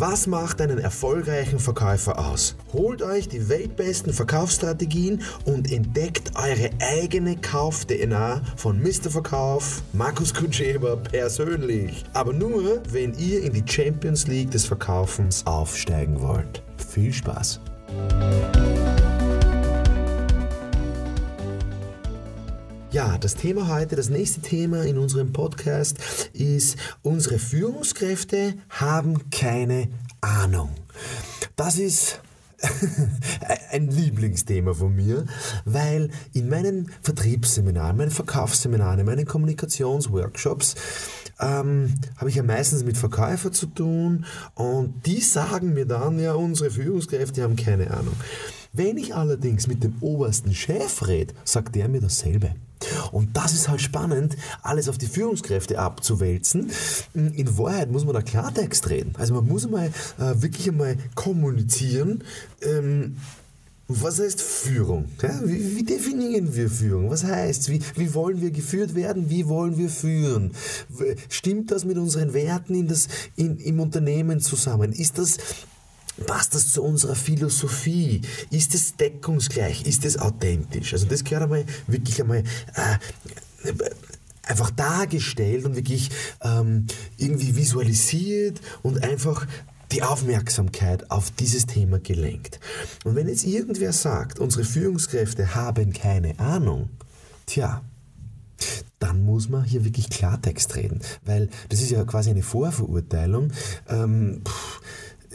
[0.00, 2.54] Was macht einen erfolgreichen Verkäufer aus?
[2.72, 9.10] Holt euch die weltbesten Verkaufsstrategien und entdeckt eure eigene Kauf-DNA von Mr.
[9.10, 12.04] Verkauf, Markus Kutscheber persönlich.
[12.12, 16.62] Aber nur, wenn ihr in die Champions League des Verkaufens aufsteigen wollt.
[16.76, 17.58] Viel Spaß!
[22.98, 25.98] Ja, das Thema heute, das nächste Thema in unserem Podcast
[26.32, 29.86] ist, unsere Führungskräfte haben keine
[30.20, 30.70] Ahnung.
[31.54, 32.20] Das ist
[33.70, 35.26] ein Lieblingsthema von mir,
[35.64, 40.74] weil in meinen Vertriebsseminaren, meinen Verkaufsseminaren, in meinen Kommunikationsworkshops
[41.38, 46.32] ähm, habe ich ja meistens mit Verkäufern zu tun und die sagen mir dann, ja,
[46.32, 48.16] unsere Führungskräfte haben keine Ahnung.
[48.72, 52.56] Wenn ich allerdings mit dem obersten Chef rede, sagt der mir dasselbe.
[53.12, 56.70] Und das ist halt spannend, alles auf die Führungskräfte abzuwälzen.
[57.14, 59.14] In Wahrheit muss man da Klartext reden.
[59.18, 62.24] Also man muss einmal äh, wirklich einmal kommunizieren.
[62.62, 63.16] Ähm,
[63.90, 65.06] was heißt Führung?
[65.22, 67.08] Ja, wie, wie, definieren wir Führung?
[67.08, 69.30] Was heißt wie, wie wollen wir geführt werden?
[69.30, 70.52] Wie wollen wir führen?
[71.30, 74.92] Stimmt das mit unseren Werten in das, in, im Unternehmen zusammen?
[74.92, 75.38] Ist das
[76.26, 78.22] Passt das zu unserer Philosophie?
[78.50, 79.86] Ist es deckungsgleich?
[79.86, 80.92] Ist es authentisch?
[80.92, 82.42] Also das gehört einmal wirklich einmal
[82.74, 83.72] äh,
[84.42, 86.10] einfach dargestellt und wirklich
[86.42, 89.46] ähm, irgendwie visualisiert und einfach
[89.92, 92.60] die Aufmerksamkeit auf dieses Thema gelenkt.
[93.04, 96.90] Und wenn jetzt irgendwer sagt, unsere Führungskräfte haben keine Ahnung,
[97.46, 97.82] tja,
[98.98, 103.52] dann muss man hier wirklich Klartext reden, weil das ist ja quasi eine Vorverurteilung.
[103.88, 104.80] Ähm, pff,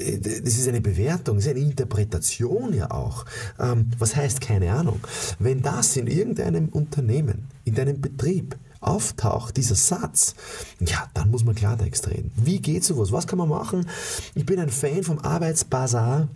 [0.00, 3.24] das ist eine Bewertung, das ist eine Interpretation ja auch.
[3.58, 5.00] Ähm, was heißt keine Ahnung?
[5.38, 10.34] Wenn das in irgendeinem Unternehmen, in deinem Betrieb auftaucht, dieser Satz,
[10.80, 12.32] ja, dann muss man Klartext reden.
[12.36, 13.12] Wie geht sowas?
[13.12, 13.86] Was kann man machen?
[14.34, 16.28] Ich bin ein Fan vom Arbeitsbazar.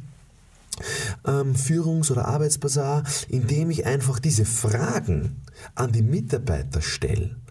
[1.25, 5.37] Ähm, Führungs- oder Arbeitsbazar, indem ich einfach diese Fragen
[5.77, 7.44] an die Mitarbeiter stelle äh,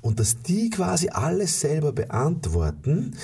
[0.00, 3.16] und dass die quasi alles selber beantworten,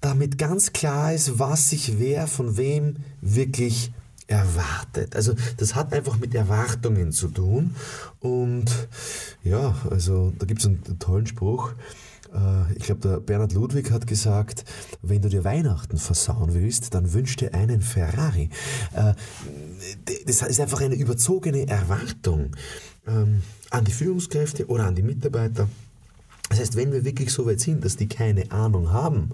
[0.00, 3.92] damit ganz klar ist, was sich wer von wem wirklich
[4.26, 5.14] erwartet.
[5.14, 7.74] Also das hat einfach mit Erwartungen zu tun.
[8.20, 8.70] Und
[9.44, 11.72] ja, also da gibt es einen tollen Spruch.
[12.36, 14.64] Äh, ich glaube, der Bernhard Ludwig hat gesagt,
[15.02, 18.50] wenn du dir Weihnachten versauen willst, dann wünsch dir einen Ferrari.
[18.94, 19.14] Äh,
[20.26, 22.52] das ist einfach eine überzogene Erwartung
[23.06, 25.68] ähm, an die Führungskräfte oder an die Mitarbeiter.
[26.50, 29.32] Das heißt, wenn wir wirklich so weit sind, dass die keine Ahnung haben,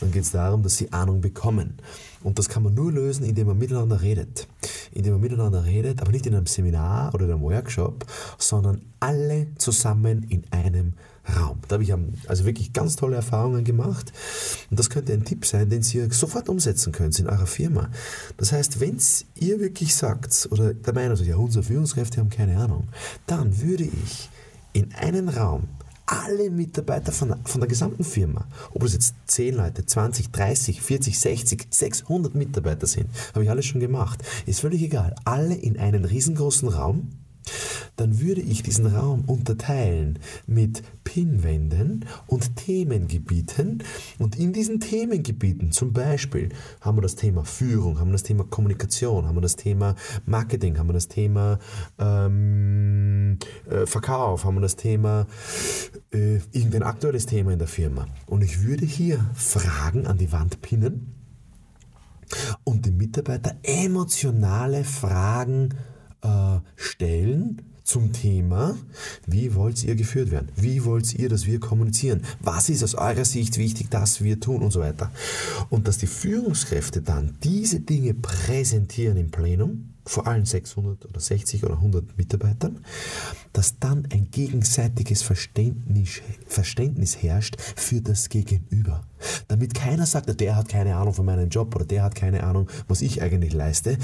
[0.00, 1.74] dann geht es darum, dass sie Ahnung bekommen.
[2.22, 4.46] Und das kann man nur lösen, indem man miteinander redet.
[4.98, 8.04] Indem man miteinander redet, aber nicht in einem Seminar oder in einem Workshop,
[8.36, 10.94] sondern alle zusammen in einem
[11.36, 11.60] Raum.
[11.68, 11.94] Da habe ich
[12.26, 14.12] also wirklich ganz tolle Erfahrungen gemacht.
[14.70, 17.90] Und das könnte ein Tipp sein, den Sie sofort umsetzen könnt in eurer Firma.
[18.38, 18.98] Das heißt, wenn
[19.36, 22.88] ihr wirklich sagt, oder der Meinung seid, ja, unsere Führungskräfte haben keine Ahnung,
[23.26, 24.30] dann würde ich
[24.72, 25.68] in einen Raum
[26.08, 31.18] alle Mitarbeiter von, von der gesamten Firma, ob es jetzt 10 Leute, 20, 30, 40,
[31.18, 36.04] 60, 600 Mitarbeiter sind, habe ich alles schon gemacht, ist völlig egal, alle in einen
[36.04, 37.10] riesengroßen Raum
[37.96, 43.82] dann würde ich diesen Raum unterteilen mit Pinwänden und Themengebieten.
[44.18, 46.50] Und in diesen Themengebieten, zum Beispiel,
[46.80, 49.94] haben wir das Thema Führung, haben wir das Thema Kommunikation, haben wir das Thema
[50.26, 51.58] Marketing, haben wir das Thema
[51.98, 53.38] ähm,
[53.70, 55.26] äh, Verkauf, haben wir das Thema
[56.12, 58.06] äh, irgendein aktuelles Thema in der Firma.
[58.26, 61.14] Und ich würde hier Fragen an die Wand pinnen
[62.64, 65.70] und den Mitarbeiter emotionale Fragen
[66.22, 68.76] äh, stellen zum Thema,
[69.26, 70.48] wie wollt ihr geführt werden?
[70.56, 72.22] Wie wollt ihr, dass wir kommunizieren?
[72.40, 75.10] Was ist aus eurer Sicht wichtig, dass wir tun und so weiter?
[75.70, 81.64] Und dass die Führungskräfte dann diese Dinge präsentieren im Plenum, vor allen 600 oder 60
[81.64, 82.78] oder 100 Mitarbeitern,
[83.52, 89.04] dass dann ein gegenseitiges Verständnis, Verständnis herrscht für das Gegenüber.
[89.48, 92.70] Damit keiner sagt, der hat keine Ahnung von meinem Job oder der hat keine Ahnung,
[92.86, 93.98] was ich eigentlich leiste.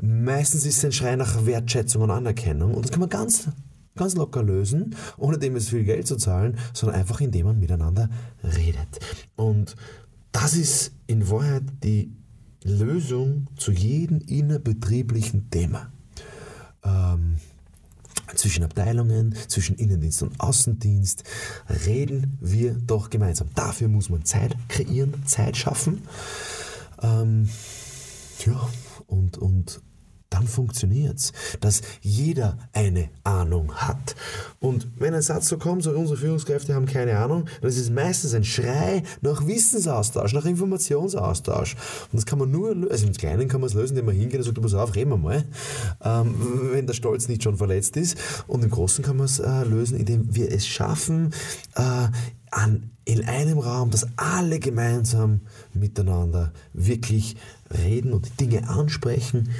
[0.00, 3.48] Meistens ist es ein Schrei nach Wertschätzung und Anerkennung und das kann man ganz
[3.94, 8.10] ganz locker lösen, ohne dem es viel Geld zu zahlen, sondern einfach indem man miteinander
[8.44, 9.00] redet.
[9.36, 9.74] Und
[10.32, 12.12] das ist in Wahrheit die
[12.66, 15.90] Lösung zu jedem innerbetrieblichen Thema.
[16.84, 17.36] Ähm,
[18.34, 21.22] zwischen Abteilungen, zwischen Innendienst und Außendienst
[21.86, 23.48] reden wir doch gemeinsam.
[23.54, 26.02] Dafür muss man Zeit kreieren, Zeit schaffen.
[27.02, 27.48] Ähm,
[28.44, 28.68] ja,
[29.06, 29.80] und, und
[30.36, 34.14] dann funktioniert es, dass jeder eine Ahnung hat.
[34.60, 37.90] Und wenn ein Satz so kommt, so unsere Führungskräfte haben keine Ahnung, dann ist es
[37.90, 41.74] meistens ein Schrei nach Wissensaustausch, nach Informationsaustausch.
[42.12, 44.40] Und das kann man nur, also im Kleinen kann man es lösen, indem man hingeht
[44.40, 45.44] und sagt, pass auf, reden wir mal,
[46.04, 46.34] ähm,
[46.72, 48.18] wenn der Stolz nicht schon verletzt ist.
[48.46, 51.32] Und im Großen kann man es äh, lösen, indem wir es schaffen,
[51.76, 52.08] äh,
[52.50, 55.40] an, in einem Raum, dass alle gemeinsam
[55.72, 57.36] miteinander wirklich
[57.70, 59.50] reden und Dinge ansprechen.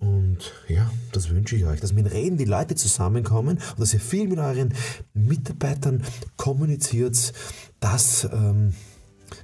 [0.00, 0.38] Und
[0.68, 4.26] ja, das wünsche ich euch, dass mit Reden die Leute zusammenkommen und dass ihr viel
[4.28, 4.72] mit euren
[5.12, 6.02] Mitarbeitern
[6.38, 7.32] kommuniziert.
[7.80, 8.72] Das ähm,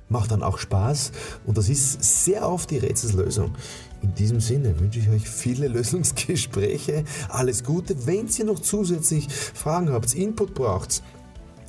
[0.08, 1.12] macht dann auch Spaß
[1.46, 3.54] und das ist sehr oft die Rätselslösung.
[4.02, 8.06] In diesem Sinne wünsche ich euch viele Lösungsgespräche, alles Gute.
[8.06, 11.02] Wenn ihr noch zusätzlich Fragen habt, Input braucht,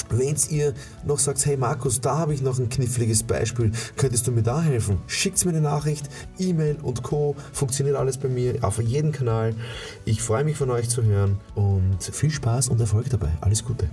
[0.09, 0.73] wenn ihr
[1.05, 4.61] noch sagt, hey Markus, da habe ich noch ein kniffliges Beispiel, könntest du mir da
[4.61, 4.99] helfen?
[5.07, 7.35] Schickt mir eine Nachricht, E-Mail und Co.
[7.53, 9.53] Funktioniert alles bei mir auf jedem Kanal.
[10.05, 13.29] Ich freue mich von euch zu hören und viel Spaß und Erfolg dabei.
[13.41, 13.87] Alles Gute.